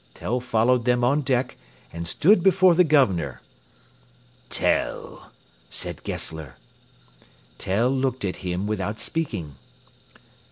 Tell 0.15 0.39
followed 0.39 0.85
them 0.85 1.03
on 1.03 1.21
deck, 1.21 1.57
and 1.93 2.07
stood 2.07 2.41
before 2.41 2.73
the 2.73 2.83
Governor. 2.83 3.39
"Tell," 4.49 5.31
said 5.69 6.01
Gessler. 6.01 6.55
Tell 7.59 7.91
looked 7.91 8.25
at 8.25 8.37
him 8.37 8.65
without 8.65 8.99
speaking. 8.99 9.57